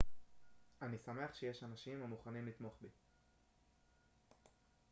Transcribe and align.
אני 0.81 0.97
שמח 0.97 1.33
שיש 1.33 1.63
אנשים 1.63 2.03
המוכנים 2.03 2.47
לתמוך 2.47 2.73
בי 2.81 2.89